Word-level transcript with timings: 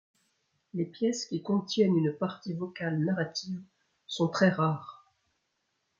Les 0.73 0.85
pièces 0.87 1.27
qui 1.27 1.43
contiennent 1.43 1.95
une 1.95 2.11
partie 2.13 2.55
vocale 2.55 2.97
narrative 3.05 3.61
sont 4.07 4.29
très 4.29 4.49
rares. 4.49 5.07